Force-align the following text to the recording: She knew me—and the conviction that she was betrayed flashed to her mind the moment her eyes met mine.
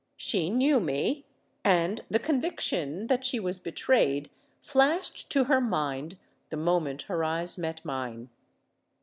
She 0.17 0.49
knew 0.49 0.79
me—and 0.79 2.01
the 2.09 2.17
conviction 2.17 3.05
that 3.05 3.23
she 3.23 3.39
was 3.39 3.59
betrayed 3.59 4.31
flashed 4.63 5.29
to 5.29 5.43
her 5.43 5.61
mind 5.61 6.17
the 6.49 6.57
moment 6.57 7.03
her 7.03 7.23
eyes 7.23 7.59
met 7.59 7.85
mine. 7.85 8.29